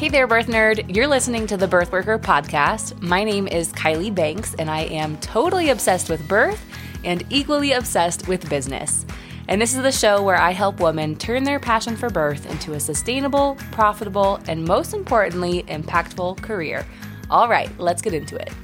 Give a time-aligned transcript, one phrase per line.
[0.00, 0.96] Hey there, birth nerd.
[0.96, 3.02] You're listening to the Birth Worker podcast.
[3.02, 6.64] My name is Kylie Banks, and I am totally obsessed with birth
[7.04, 9.04] and equally obsessed with business.
[9.46, 12.72] And this is the show where I help women turn their passion for birth into
[12.72, 16.86] a sustainable, profitable, and most importantly, impactful career.
[17.28, 18.54] All right, let's get into it.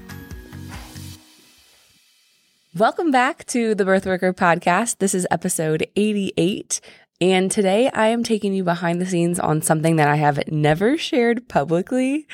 [2.75, 5.00] Welcome back to the Birth Worker podcast.
[5.00, 6.80] This is episode 88.
[7.21, 10.99] And today I am taking you behind the scenes on something that I have never
[10.99, 12.27] shared publicly.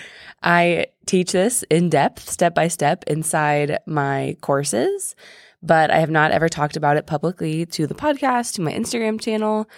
[0.42, 5.14] I teach this in depth, step by step inside my courses,
[5.62, 9.20] but I have not ever talked about it publicly to the podcast, to my Instagram
[9.20, 9.68] channel.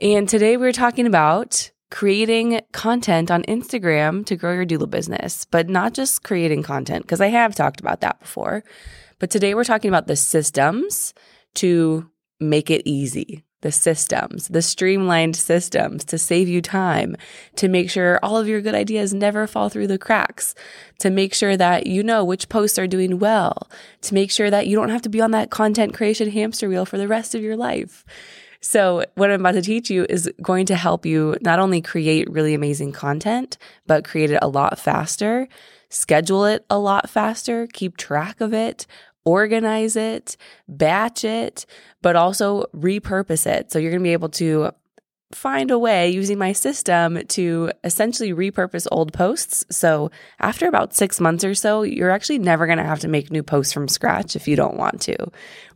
[0.00, 5.68] And today we're talking about creating content on Instagram to grow your doula business, but
[5.68, 8.64] not just creating content, because I have talked about that before.
[9.20, 11.14] But today we're talking about the systems
[11.56, 17.16] to make it easy, the systems, the streamlined systems to save you time,
[17.56, 20.54] to make sure all of your good ideas never fall through the cracks,
[20.98, 23.68] to make sure that you know which posts are doing well,
[24.02, 26.84] to make sure that you don't have to be on that content creation hamster wheel
[26.84, 28.04] for the rest of your life.
[28.64, 32.30] So, what I'm about to teach you is going to help you not only create
[32.30, 35.48] really amazing content, but create it a lot faster,
[35.88, 38.86] schedule it a lot faster, keep track of it,
[39.24, 40.36] organize it,
[40.68, 41.66] batch it,
[42.00, 43.72] but also repurpose it.
[43.72, 44.72] So you're going to be able to
[45.34, 49.64] find a way using my system to essentially repurpose old posts.
[49.70, 53.30] So after about six months or so, you're actually never going to have to make
[53.30, 55.16] new posts from scratch if you don't want to,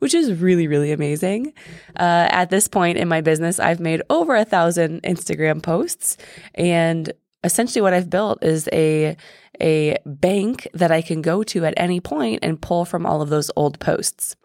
[0.00, 1.52] which is really, really amazing.
[1.98, 6.16] Uh, at this point in my business, I've made over a thousand Instagram posts
[6.54, 7.12] and
[7.44, 9.16] essentially what I've built is a
[9.60, 13.28] a bank that I can go to at any point and pull from all of
[13.28, 14.36] those old posts.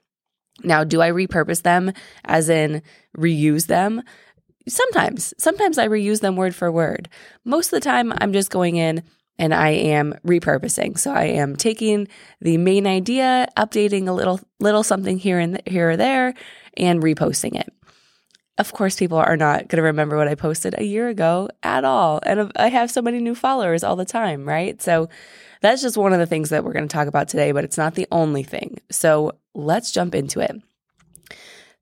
[0.63, 1.91] Now, do I repurpose them
[2.25, 2.81] as in
[3.17, 4.03] reuse them?
[4.67, 5.33] Sometimes.
[5.37, 7.09] Sometimes I reuse them word for word.
[7.43, 9.03] Most of the time, I'm just going in
[9.39, 10.99] and I am repurposing.
[10.99, 12.07] So I am taking
[12.41, 16.35] the main idea, updating a little little something here and here or there,
[16.77, 17.73] and reposting it
[18.61, 21.83] of course, people are not going to remember what I posted a year ago at
[21.83, 22.19] all.
[22.23, 24.79] And I have so many new followers all the time, right?
[24.81, 25.09] So
[25.61, 27.77] that's just one of the things that we're going to talk about today, but it's
[27.77, 28.79] not the only thing.
[28.91, 30.55] So let's jump into it.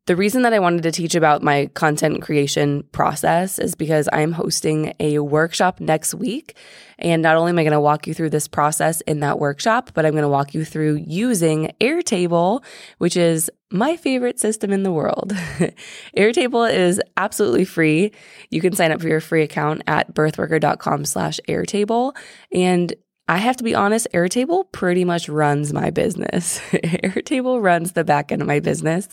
[0.06, 4.32] The reason that I wanted to teach about my content creation process is because I'm
[4.32, 6.58] hosting a workshop next week.
[6.98, 9.92] And not only am I going to walk you through this process in that workshop,
[9.94, 12.64] but I'm going to walk you through using Airtable,
[12.98, 15.32] which is my favorite system in the world.
[16.18, 18.12] Airtable is absolutely free.
[18.50, 22.16] You can sign up for your free account at birthworker.com slash Airtable.
[22.52, 22.94] And
[23.30, 26.60] I have to be honest, Airtable pretty much runs my business.
[26.72, 29.08] Airtable runs the back end of my business.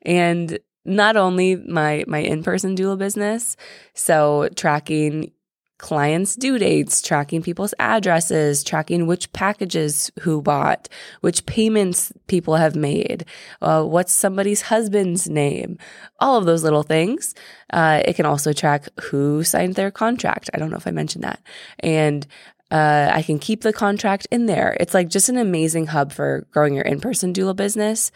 [0.00, 3.58] And not only my my in-person doula business,
[3.92, 5.32] so tracking
[5.76, 10.88] clients' due dates, tracking people's addresses, tracking which packages who bought,
[11.20, 13.26] which payments people have made,
[13.60, 15.78] uh, what's somebody's husband's name,
[16.18, 17.34] all of those little things.
[17.72, 20.48] Uh, it can also track who signed their contract.
[20.54, 21.40] I don't know if I mentioned that.
[21.78, 22.26] And
[22.70, 24.76] uh, I can keep the contract in there.
[24.78, 28.12] It's like just an amazing hub for growing your in person doula business.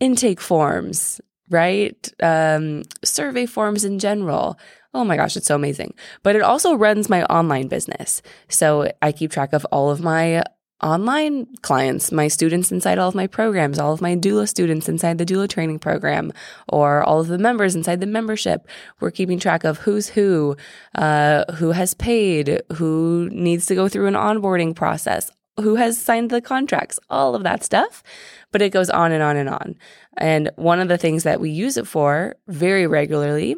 [0.00, 1.20] Intake forms,
[1.50, 2.12] right?
[2.22, 4.58] Um, survey forms in general.
[4.92, 5.94] Oh my gosh, it's so amazing.
[6.22, 8.22] But it also runs my online business.
[8.48, 10.42] So I keep track of all of my
[10.82, 15.18] online clients, my students inside all of my programs, all of my doula students inside
[15.18, 16.32] the doula training program,
[16.68, 18.66] or all of the members inside the membership.
[19.00, 20.56] We're keeping track of who's who,
[20.94, 26.30] uh, who has paid, who needs to go through an onboarding process, who has signed
[26.30, 28.02] the contracts, all of that stuff.
[28.50, 29.76] But it goes on and on and on.
[30.16, 33.56] And one of the things that we use it for very regularly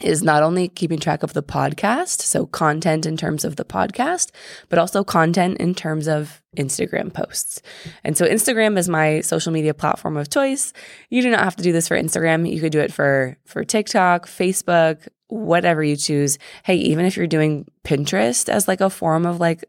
[0.00, 4.30] is not only keeping track of the podcast, so content in terms of the podcast,
[4.68, 7.62] but also content in terms of Instagram posts.
[8.04, 10.72] And so Instagram is my social media platform of choice.
[11.10, 12.50] You do not have to do this for Instagram.
[12.50, 16.38] You could do it for for TikTok, Facebook, whatever you choose.
[16.64, 19.64] Hey, even if you're doing Pinterest as like a form of like,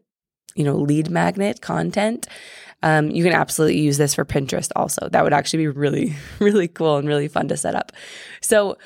[0.54, 2.26] you know, lead magnet content,
[2.82, 5.08] um, you can absolutely use this for Pinterest also.
[5.10, 7.92] That would actually be really, really cool and really fun to set up.
[8.40, 8.76] So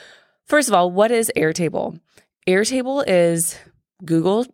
[0.47, 2.01] First of all, what is Airtable?
[2.47, 3.59] Airtable is
[4.05, 4.47] Google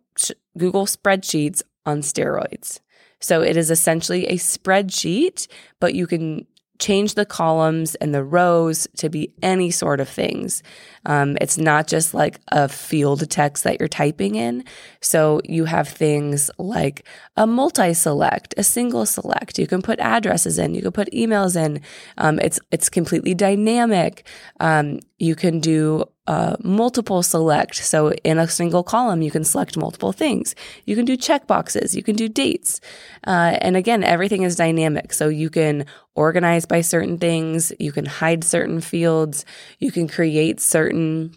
[0.57, 2.79] Google spreadsheets on steroids.
[3.19, 5.47] So it is essentially a spreadsheet,
[5.79, 6.45] but you can
[6.87, 10.63] change the columns and the rows to be any sort of things.
[11.05, 14.63] Um, it's not just like a field text that you're typing in.
[15.01, 17.05] So you have things like
[17.37, 19.59] a multi select, a single select.
[19.59, 21.81] You can put addresses in, you can put emails in.
[22.17, 24.27] Um, it's it's completely dynamic.
[24.59, 27.75] Um, You can do uh, multiple select.
[27.75, 30.55] So in a single column, you can select multiple things.
[30.85, 31.95] You can do checkboxes.
[31.95, 32.79] You can do dates.
[33.27, 35.13] Uh, and again, everything is dynamic.
[35.13, 35.85] So you can
[36.15, 37.73] organize by certain things.
[37.79, 39.45] You can hide certain fields.
[39.79, 41.35] You can create certain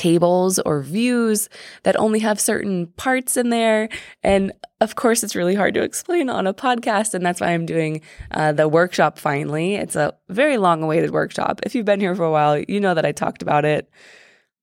[0.00, 1.50] tables or views
[1.82, 3.90] that only have certain parts in there.
[4.22, 4.50] And
[4.80, 7.12] of course, it's really hard to explain on a podcast.
[7.12, 8.00] And that's why I'm doing
[8.30, 9.74] uh, the workshop finally.
[9.74, 11.60] It's a very long awaited workshop.
[11.64, 13.90] If you've been here for a while, you know that I talked about it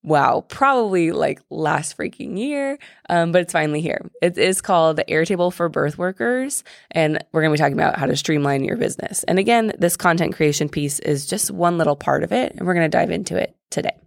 [0.07, 4.09] wow, probably like last freaking year, um, but it's finally here.
[4.21, 7.99] It is called the Airtable for Birth Workers, and we're going to be talking about
[7.99, 9.23] how to streamline your business.
[9.23, 12.73] And again, this content creation piece is just one little part of it, and we're
[12.73, 13.97] going to dive into it today.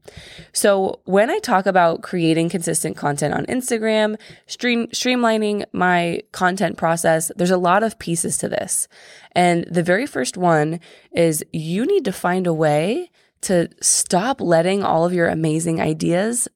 [0.54, 7.30] So, when I talk about creating consistent content on Instagram, stream, streamlining my content process,
[7.36, 8.88] there's a lot of pieces to this.
[9.32, 10.80] And the very first one
[11.12, 13.10] is you need to find a way
[13.42, 16.48] to stop letting all of your amazing ideas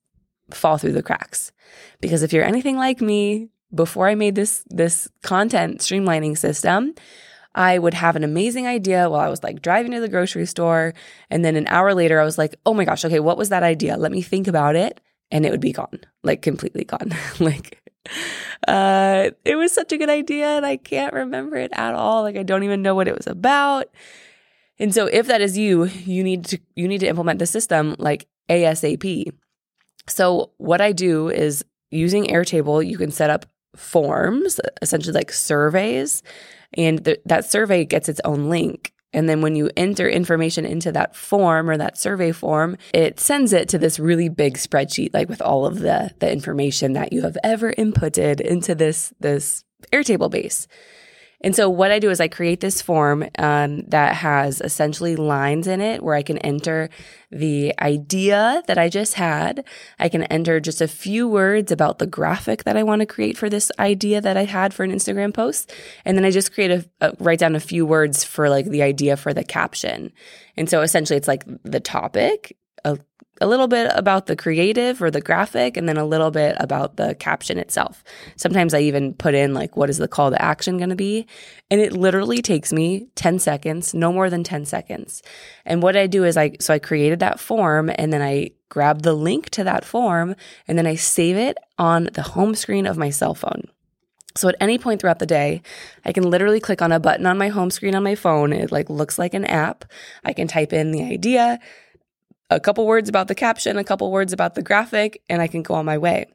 [0.50, 1.52] fall through the cracks.
[2.00, 6.94] Because if you're anything like me, before I made this this content streamlining system,
[7.54, 10.94] I would have an amazing idea while I was like driving to the grocery store
[11.30, 13.62] and then an hour later I was like, "Oh my gosh, okay, what was that
[13.62, 13.96] idea?
[13.96, 17.12] Let me think about it." And it would be gone, like completely gone.
[17.40, 17.80] like
[18.68, 22.22] uh it was such a good idea and I can't remember it at all.
[22.22, 23.86] Like I don't even know what it was about.
[24.78, 27.94] And so if that is you, you need to you need to implement the system
[27.98, 29.32] like ASAP.
[30.06, 36.22] So what I do is using Airtable, you can set up forms, essentially like surveys,
[36.74, 38.92] and th- that survey gets its own link.
[39.12, 43.52] And then when you enter information into that form or that survey form, it sends
[43.52, 47.22] it to this really big spreadsheet, like with all of the, the information that you
[47.22, 50.66] have ever inputted into this, this Airtable base.
[51.44, 55.66] And so what I do is I create this form um, that has essentially lines
[55.66, 56.88] in it where I can enter
[57.30, 59.62] the idea that I just had.
[59.98, 63.36] I can enter just a few words about the graphic that I want to create
[63.36, 65.70] for this idea that I had for an Instagram post.
[66.06, 68.82] And then I just create a, a write down a few words for like the
[68.82, 70.12] idea for the caption.
[70.56, 72.56] And so essentially it's like the topic,
[72.86, 72.98] a
[73.44, 76.96] a little bit about the creative or the graphic and then a little bit about
[76.96, 78.02] the caption itself.
[78.36, 81.26] Sometimes I even put in like what is the call to action going to be?
[81.70, 85.22] And it literally takes me 10 seconds, no more than 10 seconds.
[85.66, 89.02] And what I do is I so I created that form and then I grab
[89.02, 90.34] the link to that form
[90.66, 93.64] and then I save it on the home screen of my cell phone.
[94.36, 95.62] So at any point throughout the day,
[96.04, 98.52] I can literally click on a button on my home screen on my phone.
[98.52, 99.84] It like looks like an app.
[100.24, 101.60] I can type in the idea,
[102.50, 105.62] a couple words about the caption, a couple words about the graphic, and I can
[105.62, 106.26] go on my way.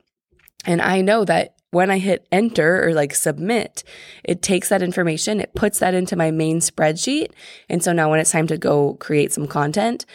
[0.65, 3.83] And I know that when I hit enter or like submit,
[4.23, 7.31] it takes that information, it puts that into my main spreadsheet.
[7.69, 10.06] And so now when it's time to go create some content,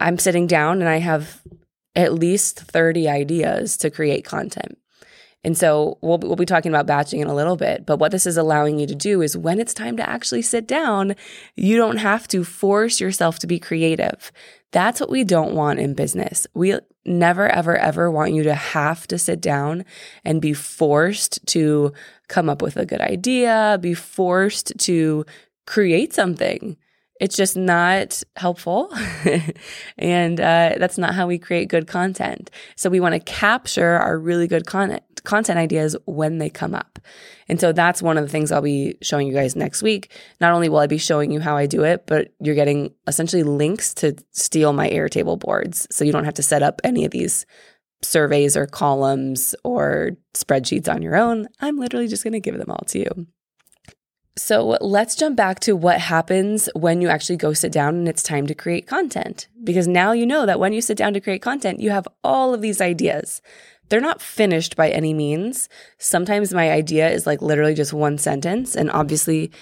[0.00, 1.42] I'm sitting down and I have
[1.94, 4.78] at least 30 ideas to create content.
[5.44, 7.84] And so we'll, we'll be talking about batching in a little bit.
[7.84, 10.66] But what this is allowing you to do is when it's time to actually sit
[10.66, 11.14] down,
[11.54, 14.32] you don't have to force yourself to be creative.
[14.72, 16.46] That's what we don't want in business.
[16.54, 19.84] We never, ever, ever want you to have to sit down
[20.24, 21.92] and be forced to
[22.28, 25.26] come up with a good idea, be forced to
[25.66, 26.76] create something.
[27.20, 28.92] It's just not helpful.
[29.98, 32.50] and uh, that's not how we create good content.
[32.76, 36.98] So we want to capture our really good content content ideas when they come up.
[37.48, 40.12] And so that's one of the things I'll be showing you guys next week.
[40.40, 43.42] Not only will I be showing you how I do it, but you're getting essentially
[43.42, 45.86] links to steal my Airtable boards.
[45.90, 47.46] So you don't have to set up any of these
[48.02, 51.48] surveys or columns or spreadsheets on your own.
[51.60, 53.26] I'm literally just going to give them all to you.
[54.36, 58.22] So let's jump back to what happens when you actually go sit down and it's
[58.22, 59.46] time to create content.
[59.62, 62.52] Because now you know that when you sit down to create content, you have all
[62.52, 63.40] of these ideas.
[63.88, 65.68] They're not finished by any means.
[65.98, 68.74] Sometimes my idea is like literally just one sentence.
[68.74, 69.52] And obviously,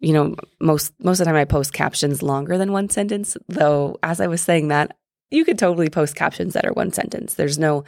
[0.00, 3.36] you know, most most of the time I post captions longer than one sentence.
[3.48, 4.96] Though as I was saying that,
[5.30, 7.34] you could totally post captions that are one sentence.
[7.34, 7.84] There's no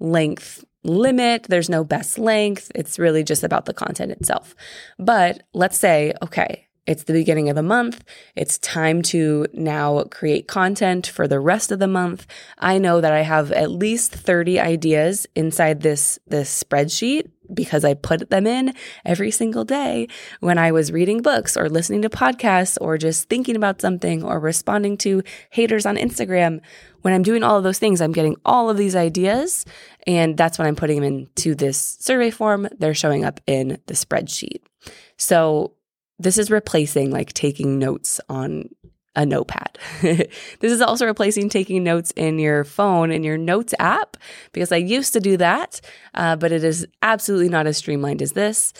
[0.00, 2.70] length limit, there's no best length.
[2.74, 4.54] It's really just about the content itself.
[4.98, 8.02] But let's say, okay, it's the beginning of the month.
[8.34, 12.26] It's time to now create content for the rest of the month.
[12.56, 17.92] I know that I have at least 30 ideas inside this, this spreadsheet because I
[17.92, 20.08] put them in every single day
[20.40, 24.40] when I was reading books or listening to podcasts or just thinking about something or
[24.40, 26.60] responding to haters on Instagram.
[27.02, 29.64] When I'm doing all of those things, I'm getting all of these ideas
[30.06, 32.68] and that's when I'm putting them into this survey form.
[32.78, 34.62] They're showing up in the spreadsheet.
[35.16, 35.74] So
[36.18, 38.68] this is replacing like taking notes on
[39.14, 39.78] a notepad.
[40.02, 40.28] this
[40.62, 44.16] is also replacing taking notes in your phone in your notes app
[44.52, 45.80] because I used to do that,
[46.14, 48.72] uh, but it is absolutely not as streamlined as this.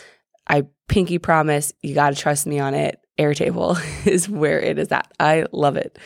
[0.46, 3.00] I pinky promise you got to trust me on it.
[3.18, 5.12] Airtable is where it is at.
[5.18, 5.98] I love it.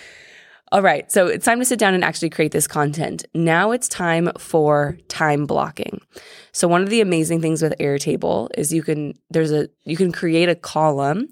[0.73, 3.27] All right, so it's time to sit down and actually create this content.
[3.35, 6.01] Now it's time for time blocking.
[6.53, 10.11] So one of the amazing things with Airtable is you can there's a you can
[10.11, 11.29] create a column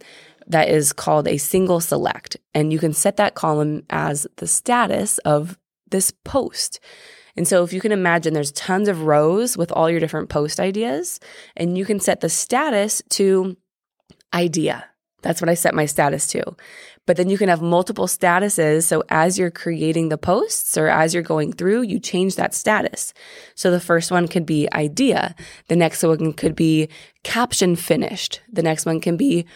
[0.47, 5.17] that is called a single select and you can set that column as the status
[5.19, 5.57] of
[5.89, 6.79] this post.
[7.35, 10.61] And so if you can imagine there's tons of rows with all your different post
[10.61, 11.19] ideas
[11.57, 13.57] and you can set the status to
[14.35, 14.90] idea.
[15.23, 16.43] That's what I set my status to.
[17.07, 18.85] But then you can have multiple statuses.
[18.85, 23.13] So as you're creating the posts or as you're going through, you change that status.
[23.55, 25.35] So the first one could be idea.
[25.69, 26.89] The next one could be
[27.25, 28.41] caption finished.
[28.53, 29.47] The next one can be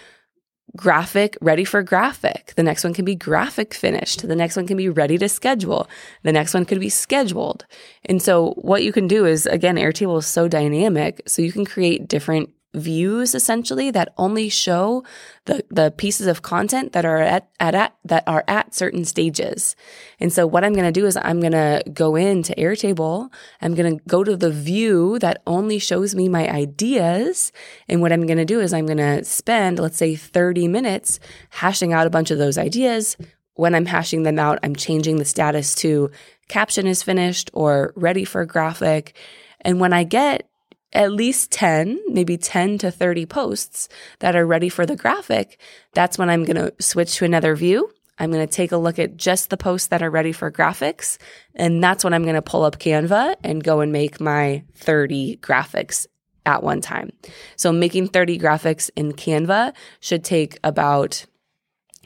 [0.76, 2.54] graphic ready for graphic.
[2.56, 4.26] The next one can be graphic finished.
[4.26, 5.88] The next one can be ready to schedule.
[6.22, 7.64] The next one could be scheduled.
[8.06, 11.22] And so what you can do is again, Airtable is so dynamic.
[11.26, 15.04] So you can create different views essentially that only show
[15.46, 19.76] the, the pieces of content that are at, at, at that are at certain stages.
[20.20, 23.32] And so what I'm going to do is I'm going to go into Airtable.
[23.60, 27.52] I'm going to go to the view that only shows me my ideas.
[27.88, 31.20] And what I'm going to do is I'm going to spend, let's say 30 minutes
[31.50, 33.16] hashing out a bunch of those ideas.
[33.54, 36.10] When I'm hashing them out, I'm changing the status to
[36.48, 39.14] caption is finished or ready for graphic.
[39.60, 40.48] And when I get
[40.94, 43.88] at least 10, maybe 10 to 30 posts
[44.20, 45.60] that are ready for the graphic,
[45.92, 47.90] that's when I'm going to switch to another view.
[48.18, 51.18] I'm going to take a look at just the posts that are ready for graphics.
[51.56, 55.38] And that's when I'm going to pull up Canva and go and make my 30
[55.38, 56.06] graphics
[56.46, 57.10] at one time.
[57.56, 61.26] So making 30 graphics in Canva should take about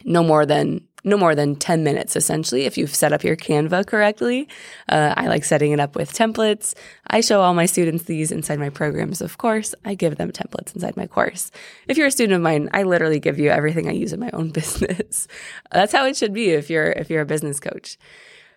[0.04, 3.86] no more than no more than 10 minutes essentially if you've set up your Canva
[3.86, 4.48] correctly.
[4.88, 6.74] Uh, I like setting it up with templates.
[7.06, 9.74] I show all my students these inside my programs, of course.
[9.84, 11.50] I give them templates inside my course.
[11.86, 14.30] If you're a student of mine, I literally give you everything I use in my
[14.32, 15.28] own business.
[15.70, 17.98] That's how it should be if you're if you're a business coach.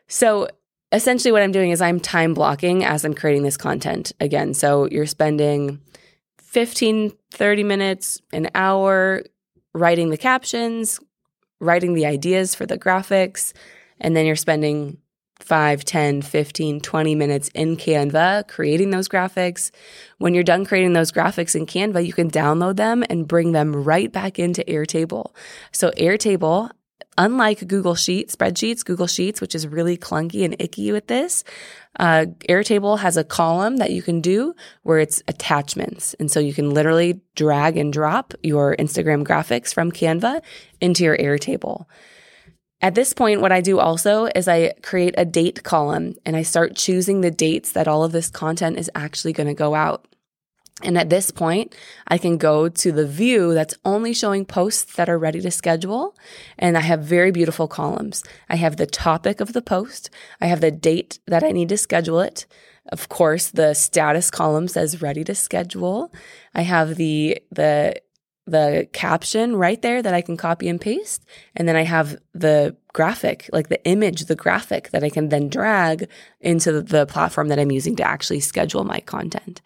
[0.08, 0.48] So
[0.92, 4.54] essentially what I'm doing is I'm time blocking as I'm creating this content again.
[4.54, 5.80] So you're spending
[6.40, 9.24] 15, 30 minutes, an hour
[9.74, 11.00] writing the captions,
[11.62, 13.54] writing the ideas for the graphics,
[14.00, 14.98] and then you're spending
[15.40, 19.72] 5, 10, 15, 20 minutes in Canva creating those graphics.
[20.18, 23.76] When you're done creating those graphics in Canva, you can download them and bring them
[23.76, 25.34] right back into Airtable.
[25.72, 26.72] So Airtable
[27.22, 31.44] unlike Google Sheets, spreadsheets, Google Sheets, which is really clunky and icky with this,
[32.00, 36.16] uh, Airtable has a column that you can do where it's attachments.
[36.16, 40.42] And so you can literally drag and drop your Instagram graphics from Canva
[40.82, 41.86] into your Airtable.
[42.82, 46.42] At this point, what I do also is I create a date column and I
[46.42, 50.08] start choosing the dates that all of this content is actually going to go out.
[50.84, 51.76] And at this point,
[52.08, 56.16] I can go to the view that's only showing posts that are ready to schedule.
[56.58, 58.24] And I have very beautiful columns.
[58.50, 60.10] I have the topic of the post.
[60.40, 62.46] I have the date that I need to schedule it.
[62.92, 66.12] Of course, the status column says ready to schedule.
[66.56, 68.02] I have the, the,
[68.48, 71.24] the caption right there that I can copy and paste.
[71.56, 75.48] And then I have the graphic, like the image, the graphic that I can then
[75.48, 76.10] drag
[76.40, 79.62] into the platform that I'm using to actually schedule my content.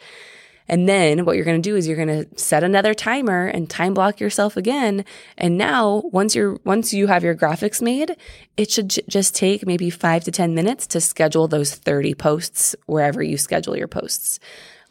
[0.68, 3.70] And then what you're going to do is you're going to set another timer and
[3.70, 5.06] time block yourself again.
[5.38, 8.16] And now once you're, once you have your graphics made,
[8.58, 12.76] it should j- just take maybe five to 10 minutes to schedule those 30 posts
[12.86, 14.40] wherever you schedule your posts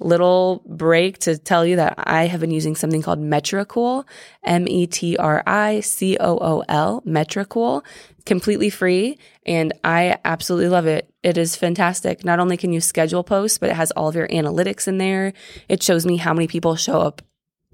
[0.01, 4.05] little break to tell you that I have been using something called Metricool,
[4.43, 7.85] M E T R I C O O L, Metricool,
[8.27, 9.19] completely free.
[9.47, 11.11] And I absolutely love it.
[11.23, 12.25] It is fantastic.
[12.25, 15.33] Not only can you schedule posts, but it has all of your analytics in there.
[15.69, 17.23] It shows me how many people show up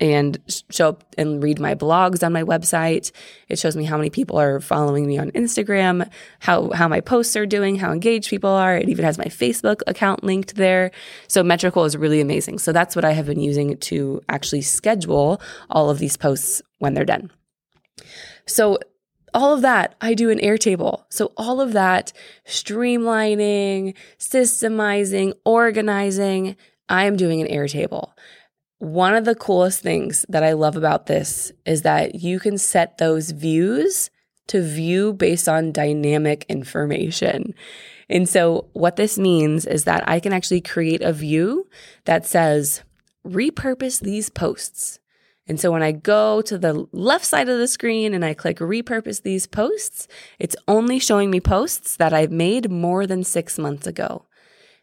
[0.00, 0.38] and
[0.70, 3.12] show up and read my blogs on my website.
[3.48, 7.36] It shows me how many people are following me on Instagram, how, how my posts
[7.36, 8.76] are doing, how engaged people are.
[8.76, 10.90] It even has my Facebook account linked there.
[11.28, 12.58] So Metricool is really amazing.
[12.58, 16.94] So that's what I have been using to actually schedule all of these posts when
[16.94, 17.30] they're done.
[18.46, 18.78] So
[19.34, 21.04] all of that I do in Airtable.
[21.10, 22.12] So all of that
[22.46, 26.56] streamlining, systemizing, organizing,
[26.88, 28.12] I am doing in Airtable.
[28.78, 32.98] One of the coolest things that I love about this is that you can set
[32.98, 34.10] those views
[34.48, 37.54] to view based on dynamic information.
[38.08, 41.68] And so, what this means is that I can actually create a view
[42.04, 42.82] that says,
[43.24, 44.98] repurpose these posts.
[45.50, 48.58] And so when I go to the left side of the screen and I click
[48.58, 50.06] repurpose these posts,
[50.38, 54.26] it's only showing me posts that I've made more than six months ago.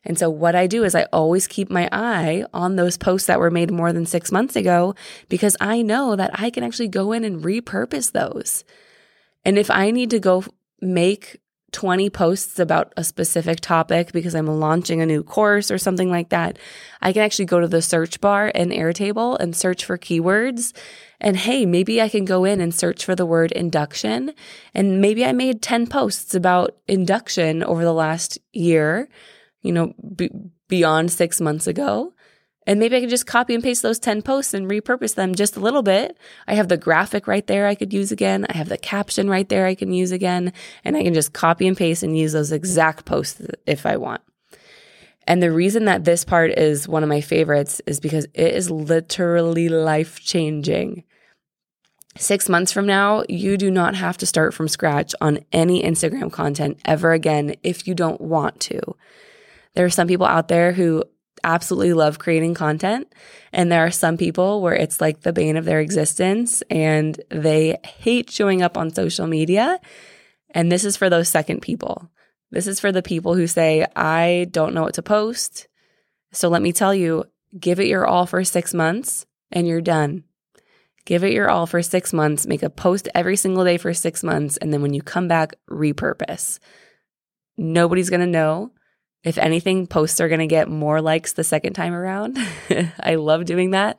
[0.03, 3.39] And so what I do is I always keep my eye on those posts that
[3.39, 4.93] were made more than six months ago
[5.29, 8.65] because I know that I can actually go in and repurpose those.
[9.45, 10.43] And if I need to go
[10.81, 11.39] make
[11.71, 16.29] 20 posts about a specific topic because I'm launching a new course or something like
[16.29, 16.57] that,
[17.01, 20.73] I can actually go to the search bar in Airtable and search for keywords.
[21.19, 24.33] And hey, maybe I can go in and search for the word induction.
[24.73, 29.09] And maybe I made 10 posts about induction over the last year,
[29.61, 30.31] you know, b-
[30.69, 32.13] beyond six months ago.
[32.67, 35.55] And maybe I could just copy and paste those 10 posts and repurpose them just
[35.55, 36.17] a little bit.
[36.47, 38.45] I have the graphic right there I could use again.
[38.49, 40.51] I have the caption right there I can use again.
[40.83, 44.21] And I can just copy and paste and use those exact posts if I want.
[45.25, 48.69] And the reason that this part is one of my favorites is because it is
[48.69, 51.05] literally life changing.
[52.17, 56.31] Six months from now, you do not have to start from scratch on any Instagram
[56.33, 58.81] content ever again if you don't want to.
[59.75, 61.03] There are some people out there who
[61.47, 63.11] absolutely love creating content.
[63.53, 67.77] And there are some people where it's like the bane of their existence and they
[67.83, 69.79] hate showing up on social media.
[70.51, 72.11] And this is for those second people.
[72.51, 75.67] This is for the people who say, I don't know what to post.
[76.33, 77.23] So let me tell you,
[77.57, 80.25] give it your all for six months and you're done.
[81.05, 84.21] Give it your all for six months, make a post every single day for six
[84.21, 84.57] months.
[84.57, 86.59] And then when you come back, repurpose.
[87.55, 88.71] Nobody's going to know.
[89.27, 92.37] If anything, posts are going to get more likes the second time around.
[92.99, 93.97] I love doing that.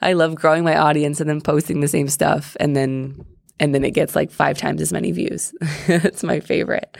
[0.00, 3.24] I love growing my audience and then posting the same stuff and then
[3.58, 5.54] and then it gets like 5 times as many views.
[5.86, 6.98] it's my favorite.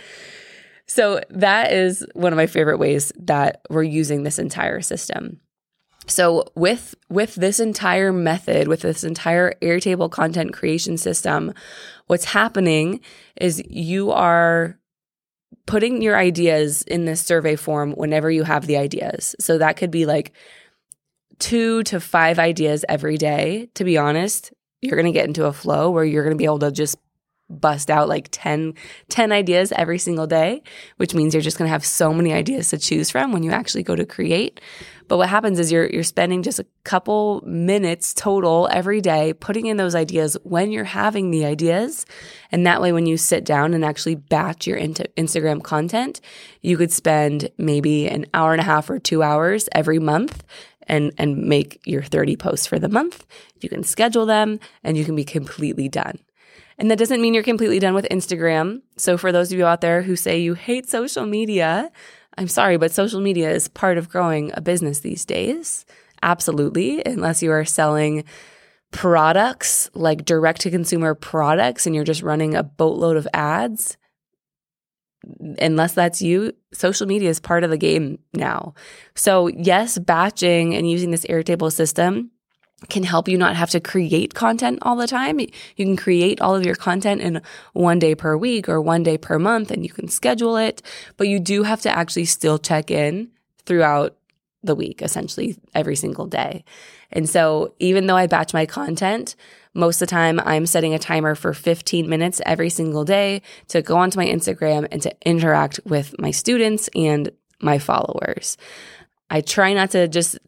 [0.86, 5.40] So that is one of my favorite ways that we're using this entire system.
[6.06, 11.52] So with with this entire method, with this entire Airtable content creation system,
[12.06, 13.00] what's happening
[13.34, 14.78] is you are
[15.66, 19.34] putting your ideas in this survey form whenever you have the ideas.
[19.40, 20.32] So that could be like
[21.38, 23.68] two to five ideas every day.
[23.74, 26.44] To be honest, you're going to get into a flow where you're going to be
[26.44, 26.96] able to just
[27.48, 28.74] bust out like 10,
[29.08, 30.62] 10 ideas every single day,
[30.96, 33.52] which means you're just going to have so many ideas to choose from when you
[33.52, 34.60] actually go to create.
[35.08, 39.66] But what happens is you're you're spending just a couple minutes total every day putting
[39.66, 42.06] in those ideas when you're having the ideas.
[42.50, 46.20] And that way when you sit down and actually batch your Instagram content,
[46.60, 50.42] you could spend maybe an hour and a half or 2 hours every month
[50.88, 53.24] and and make your 30 posts for the month.
[53.60, 56.18] You can schedule them and you can be completely done.
[56.78, 58.82] And that doesn't mean you're completely done with Instagram.
[58.96, 61.90] So for those of you out there who say you hate social media,
[62.36, 65.86] I'm sorry, but social media is part of growing a business these days.
[66.22, 67.02] Absolutely.
[67.04, 68.24] Unless you are selling
[68.90, 73.96] products like direct to consumer products and you're just running a boatload of ads.
[75.58, 78.74] Unless that's you, social media is part of the game now.
[79.14, 82.30] So, yes, batching and using this Airtable system
[82.88, 85.40] can help you not have to create content all the time.
[85.40, 87.40] You can create all of your content in
[87.72, 90.82] one day per week or one day per month and you can schedule it,
[91.16, 93.30] but you do have to actually still check in
[93.64, 94.16] throughout
[94.62, 96.64] the week, essentially every single day.
[97.10, 99.36] And so even though I batch my content,
[99.74, 103.80] most of the time I'm setting a timer for 15 minutes every single day to
[103.80, 108.58] go onto my Instagram and to interact with my students and my followers.
[109.30, 110.38] I try not to just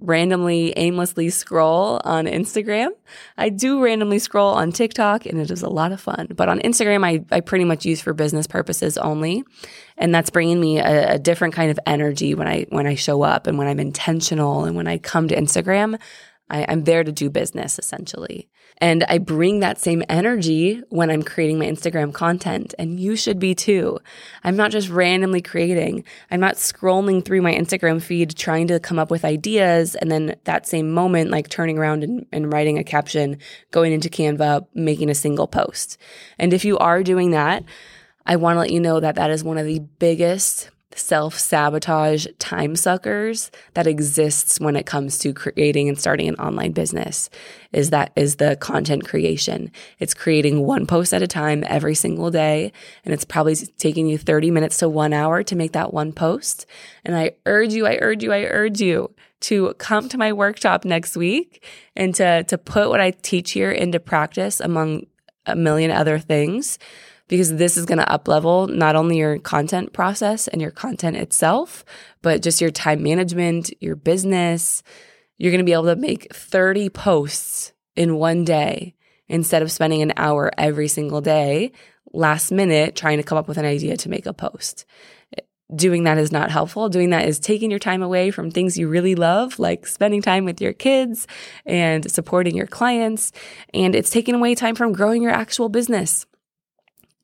[0.00, 2.90] randomly, aimlessly scroll on Instagram.
[3.36, 6.28] I do randomly scroll on TikTok and it is a lot of fun.
[6.34, 9.44] But on Instagram, I, I pretty much use for business purposes only.
[9.96, 13.22] And that's bringing me a, a different kind of energy when I, when I show
[13.22, 15.98] up and when I'm intentional and when I come to Instagram.
[16.50, 18.48] I, I'm there to do business essentially.
[18.80, 22.74] And I bring that same energy when I'm creating my Instagram content.
[22.78, 23.98] And you should be too.
[24.44, 26.04] I'm not just randomly creating.
[26.30, 29.96] I'm not scrolling through my Instagram feed trying to come up with ideas.
[29.96, 33.38] And then that same moment, like turning around and, and writing a caption,
[33.72, 35.98] going into Canva, making a single post.
[36.38, 37.64] And if you are doing that,
[38.26, 42.26] I want to let you know that that is one of the biggest self sabotage
[42.38, 47.28] time suckers that exists when it comes to creating and starting an online business
[47.72, 49.70] is that is the content creation.
[49.98, 52.72] It's creating one post at a time every single day.
[53.04, 56.66] And it's probably taking you 30 minutes to one hour to make that one post.
[57.04, 60.84] And I urge you, I urge you, I urge you to come to my workshop
[60.84, 65.06] next week and to, to put what I teach here into practice among
[65.46, 66.78] a million other things
[67.28, 71.16] because this is going to up level not only your content process and your content
[71.16, 71.84] itself,
[72.22, 74.82] but just your time management, your business.
[75.36, 78.94] You're going to be able to make 30 posts in one day
[79.28, 81.72] instead of spending an hour every single day
[82.12, 84.86] last minute trying to come up with an idea to make a post.
[85.74, 86.88] Doing that is not helpful.
[86.88, 90.46] Doing that is taking your time away from things you really love, like spending time
[90.46, 91.26] with your kids
[91.66, 93.32] and supporting your clients.
[93.74, 96.24] And it's taking away time from growing your actual business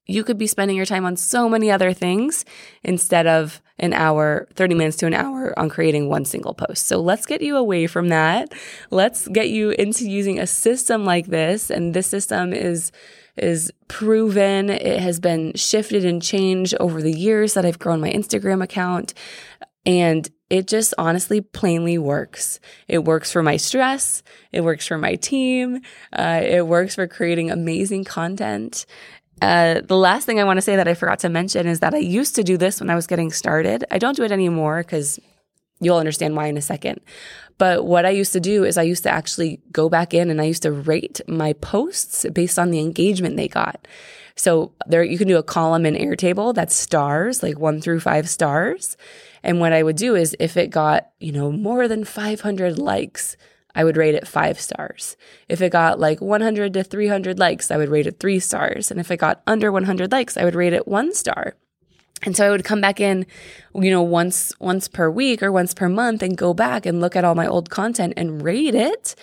[0.07, 2.45] you could be spending your time on so many other things
[2.83, 6.87] instead of an hour, 30 minutes to an hour on creating one single post.
[6.87, 8.53] So let's get you away from that.
[8.90, 11.71] Let's get you into using a system like this.
[11.71, 12.93] And this system is,
[13.37, 14.71] is proven.
[14.71, 19.14] It has been shifted and changed over the years that I've grown my Instagram account.
[19.87, 22.61] And it just honestly plainly works.
[22.87, 24.23] It works for my stress.
[24.53, 25.81] It works for my team.
[26.12, 28.87] Uh, it works for creating amazing content.
[29.44, 31.92] Uh, the last thing I want to say that I forgot to mention is that
[31.92, 33.85] I used to do this when I was getting started.
[33.90, 35.20] I don't do it anymore because
[35.80, 37.00] you'll understand why in a second.
[37.59, 40.40] But what I used to do is I used to actually go back in and
[40.40, 43.87] I used to rate my posts based on the engagement they got.
[44.35, 48.30] So there you can do a column in Airtable that's stars, like one through five
[48.30, 48.96] stars.
[49.42, 53.37] And what I would do is if it got, you know, more than 500 likes,
[53.75, 55.17] I would rate it five stars.
[55.49, 58.91] If it got like 100 to 300 likes, I would rate it three stars.
[58.91, 61.55] And if it got under 100 likes, I would rate it one star.
[62.23, 63.27] And so I would come back in,
[63.75, 67.17] you know, once, once per week or once per month and go back and look
[67.17, 69.15] at all my old content and rate it.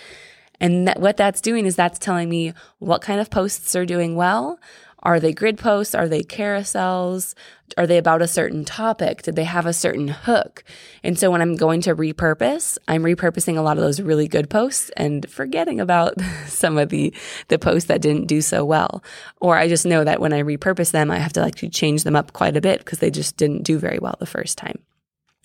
[0.60, 4.14] And that, what that's doing is that's telling me what kind of posts are doing
[4.14, 4.60] well,
[5.02, 5.94] are they grid posts?
[5.94, 7.34] Are they carousels?
[7.76, 9.22] Are they about a certain topic?
[9.22, 10.64] Did they have a certain hook?
[11.02, 14.50] And so when I'm going to repurpose, I'm repurposing a lot of those really good
[14.50, 16.14] posts and forgetting about
[16.46, 17.14] some of the,
[17.48, 19.02] the posts that didn't do so well.
[19.40, 22.16] Or I just know that when I repurpose them, I have to actually change them
[22.16, 24.78] up quite a bit because they just didn't do very well the first time.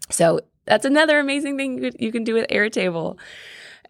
[0.10, 3.18] So that's another amazing thing you can do with Airtable.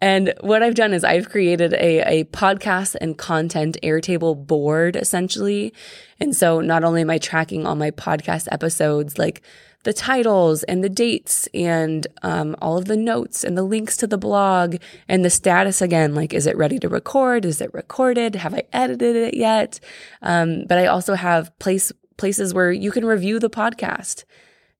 [0.02, 5.74] And what I've done is I've created a, a podcast and content Airtable board essentially.
[6.20, 9.42] And so not only am I tracking all my podcast episodes, like
[9.84, 14.08] the titles and the dates and um, all of the notes and the links to
[14.08, 14.76] the blog
[15.08, 17.46] and the status again, like is it ready to record?
[17.46, 18.36] Is it recorded?
[18.36, 19.80] Have I edited it yet?
[20.22, 24.26] Um, but I also have place places where you can review the podcast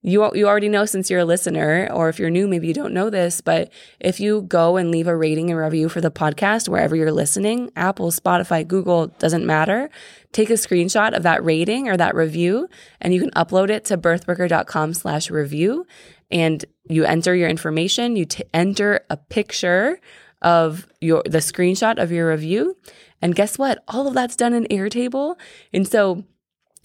[0.02, 2.94] you you already know since you're a listener or if you're new maybe you don't
[2.94, 6.68] know this but if you go and leave a rating and review for the podcast
[6.68, 9.90] wherever you're listening apple spotify google doesn't matter.
[10.32, 12.68] Take a screenshot of that rating or that review
[13.00, 15.86] and you can upload it to birthworker.com slash review
[16.30, 18.16] and you enter your information.
[18.16, 20.00] You t- enter a picture
[20.42, 22.76] of your the screenshot of your review
[23.20, 23.82] and guess what?
[23.88, 25.36] All of that's done in airtable.
[25.72, 26.24] And so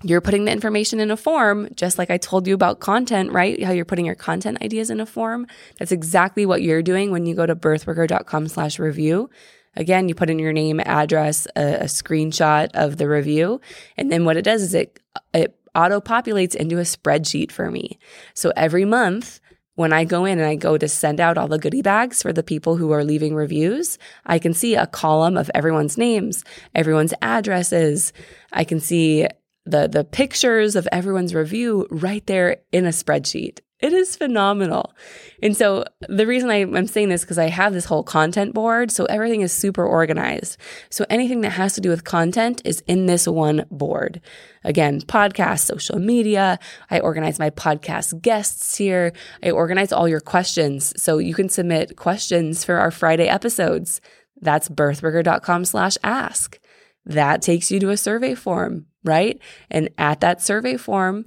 [0.04, 3.62] you're putting the information in a form, just like I told you about content, right?
[3.64, 5.48] How you're putting your content ideas in a form.
[5.80, 9.30] That's exactly what you're doing when you go to birthworker.com slash review.
[9.76, 13.60] Again, you put in your name, address, a, a screenshot of the review.
[13.98, 15.00] And then what it does is it,
[15.34, 17.98] it auto populates into a spreadsheet for me.
[18.34, 19.40] So every month,
[19.76, 22.32] when I go in and I go to send out all the goodie bags for
[22.32, 26.44] the people who are leaving reviews, I can see a column of everyone's names,
[26.76, 28.14] everyone's addresses.
[28.52, 29.28] I can see
[29.66, 33.60] the the pictures of everyone's review right there in a spreadsheet.
[33.84, 34.94] It is phenomenal.
[35.42, 38.92] And so the reason I, am saying this because I have this whole content board.
[38.92, 40.56] So everything is super organized.
[40.90, 44.22] So anything that has to do with content is in this one board.
[44.64, 46.60] Again, podcast, social media.
[46.90, 49.12] I organize my podcast guests here.
[49.44, 50.94] I organize all your questions.
[50.96, 54.00] So you can submit questions for our Friday episodes.
[54.40, 56.58] That's birthworker.com slash ask.
[57.06, 59.40] That takes you to a survey form right?
[59.70, 61.26] And at that survey form,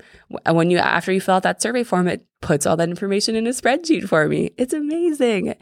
[0.50, 3.46] when you, after you fill out that survey form, it puts all that information in
[3.46, 4.52] a spreadsheet for me.
[4.56, 5.54] It's amazing.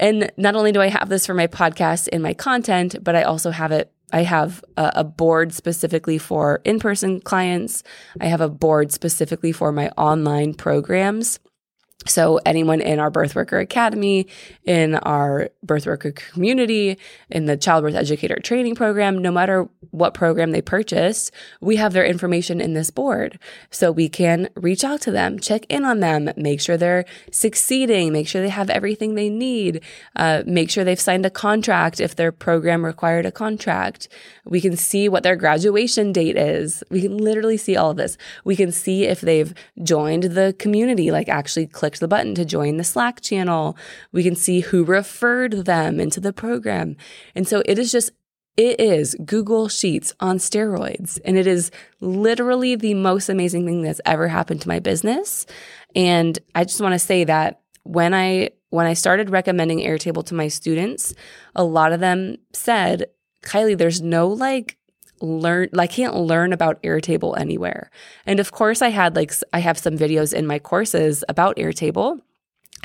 [0.00, 3.22] And not only do I have this for my podcast and my content, but I
[3.22, 3.92] also have it.
[4.12, 7.82] I have a, a board specifically for in person clients.
[8.20, 11.40] I have a board specifically for my online programs.
[12.06, 14.26] So anyone in our Birthworker Academy,
[14.64, 16.98] in our Birthworker community,
[17.30, 21.30] in the Childbirth Educator Training Program, no matter what program they purchase,
[21.62, 23.38] we have their information in this board.
[23.70, 28.12] So we can reach out to them, check in on them, make sure they're succeeding,
[28.12, 29.82] make sure they have everything they need,
[30.16, 34.08] uh, make sure they've signed a contract if their program required a contract.
[34.44, 36.84] We can see what their graduation date is.
[36.90, 38.18] We can literally see all of this.
[38.44, 42.78] We can see if they've joined the community, like actually clicked the button to join
[42.78, 43.76] the Slack channel.
[44.10, 46.96] We can see who referred them into the program.
[47.34, 48.10] And so it is just
[48.56, 51.20] it is Google Sheets on steroids.
[51.26, 51.70] And it is
[52.00, 55.44] literally the most amazing thing that's ever happened to my business.
[55.94, 60.34] And I just want to say that when I when I started recommending Airtable to
[60.34, 61.12] my students,
[61.54, 63.08] a lot of them said,
[63.42, 64.78] Kylie, there's no like
[65.24, 67.90] learn I can't learn about Airtable anywhere.
[68.26, 72.20] And of course I had like I have some videos in my courses about Airtable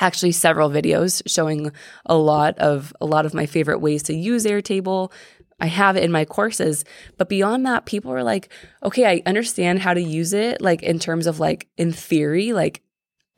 [0.01, 1.71] actually several videos showing
[2.05, 5.11] a lot of a lot of my favorite ways to use Airtable.
[5.59, 6.85] I have it in my courses,
[7.17, 8.49] but beyond that people are like,
[8.81, 12.81] "Okay, I understand how to use it like in terms of like in theory, like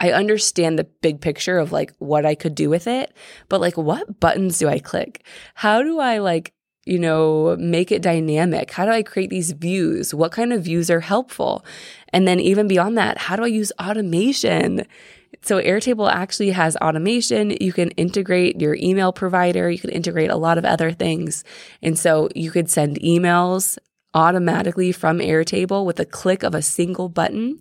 [0.02, 3.14] I understand the big picture of like what I could do with it,
[3.50, 5.24] but like what buttons do I click?
[5.54, 6.54] How do I like,
[6.86, 8.72] you know, make it dynamic?
[8.72, 10.14] How do I create these views?
[10.14, 11.64] What kind of views are helpful?
[12.10, 14.86] And then even beyond that, how do I use automation?
[15.44, 17.56] So Airtable actually has automation.
[17.62, 19.70] You can integrate your email provider.
[19.70, 21.44] You can integrate a lot of other things.
[21.82, 23.78] And so you could send emails
[24.14, 27.60] automatically from Airtable with a click of a single button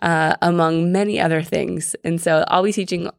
[0.00, 1.94] uh, among many other things.
[2.02, 3.10] And so I'll be teaching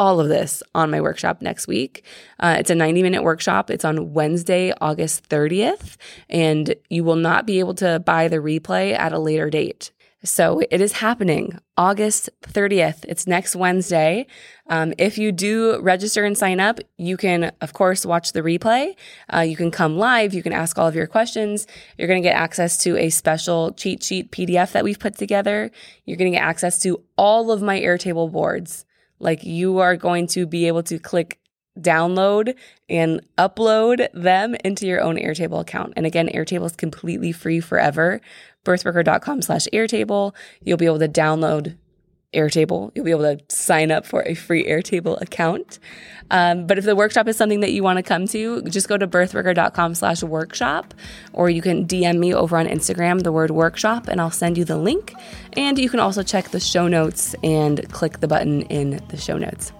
[0.00, 2.04] all of this on my workshop next week.
[2.38, 3.70] Uh, it's a 90 minute workshop.
[3.70, 5.98] It's on Wednesday, August 30th,
[6.30, 9.90] and you will not be able to buy the replay at a later date.
[10.24, 13.04] So it is happening August 30th.
[13.08, 14.26] It's next Wednesday.
[14.68, 18.94] Um, if you do register and sign up, you can, of course, watch the replay.
[19.32, 20.32] Uh, you can come live.
[20.32, 21.66] You can ask all of your questions.
[21.98, 25.70] You're going to get access to a special cheat sheet PDF that we've put together.
[26.06, 28.86] You're going to get access to all of my Airtable boards.
[29.20, 31.38] Like you are going to be able to click
[31.78, 32.56] download
[32.88, 35.92] and upload them into your own Airtable account.
[35.96, 38.20] And again, Airtable is completely free forever
[38.64, 40.34] birthworker.com slash Airtable.
[40.62, 41.76] You'll be able to download
[42.34, 42.92] Airtable.
[42.94, 45.78] You'll be able to sign up for a free Airtable account.
[46.30, 48.96] Um, but if the workshop is something that you want to come to, just go
[48.96, 50.94] to birthworker.com slash workshop,
[51.32, 54.64] or you can DM me over on Instagram, the word workshop, and I'll send you
[54.64, 55.12] the link.
[55.56, 59.36] And you can also check the show notes and click the button in the show
[59.36, 59.72] notes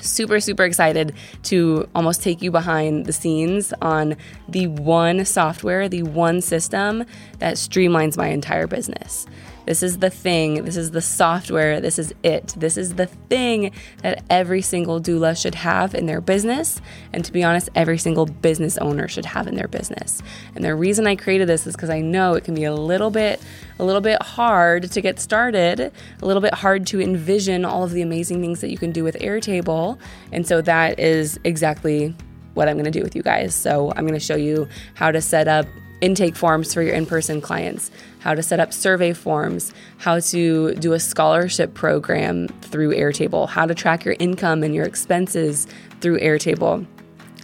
[0.00, 4.16] super, super excited to almost take you behind the scenes on
[4.48, 7.04] the one software, the one system
[7.38, 9.26] that streamlines my entire business.
[9.68, 10.64] This is the thing.
[10.64, 11.78] This is the software.
[11.78, 12.54] This is it.
[12.56, 16.80] This is the thing that every single doula should have in their business.
[17.12, 20.22] And to be honest, every single business owner should have in their business.
[20.54, 23.10] And the reason I created this is because I know it can be a little
[23.10, 23.42] bit,
[23.78, 25.92] a little bit hard to get started, a
[26.24, 29.16] little bit hard to envision all of the amazing things that you can do with
[29.16, 29.98] Airtable.
[30.32, 32.16] And so that is exactly
[32.54, 33.54] what I'm going to do with you guys.
[33.54, 35.66] So I'm going to show you how to set up
[36.00, 40.74] intake forms for your in person clients, how to set up survey forms, how to
[40.74, 45.66] do a scholarship program through Airtable, how to track your income and your expenses
[46.00, 46.86] through Airtable.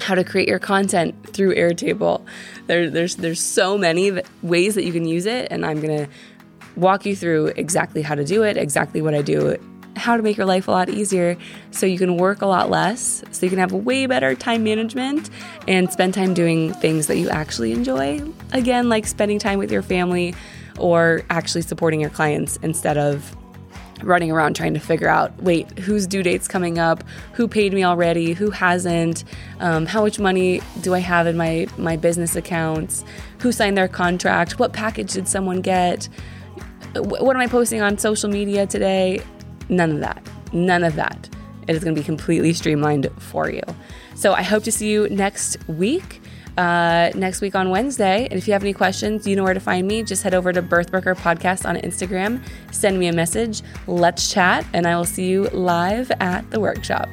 [0.00, 2.24] How to create your content through Airtable.
[2.66, 6.08] There, there's there's so many ways that you can use it, and I'm gonna
[6.76, 9.56] walk you through exactly how to do it, exactly what I do
[9.96, 11.36] how to make your life a lot easier
[11.70, 15.30] so you can work a lot less, so you can have way better time management
[15.68, 18.20] and spend time doing things that you actually enjoy.
[18.52, 20.34] Again, like spending time with your family
[20.78, 23.36] or actually supporting your clients instead of
[24.02, 27.84] running around trying to figure out wait, whose due date's coming up, who paid me
[27.84, 29.24] already, who hasn't,
[29.60, 33.04] um, how much money do I have in my, my business accounts,
[33.38, 36.08] who signed their contract, what package did someone get.
[36.94, 39.20] What am I posting on social media today?
[39.68, 40.22] None of that.
[40.52, 41.28] None of that.
[41.66, 43.62] It is going to be completely streamlined for you.
[44.14, 46.20] So I hope to see you next week.
[46.56, 48.28] Uh, next week on Wednesday.
[48.30, 50.04] And if you have any questions, you know where to find me.
[50.04, 54.86] Just head over to Birthworker Podcast on Instagram, send me a message, let's chat, and
[54.86, 57.08] I will see you live at the workshop.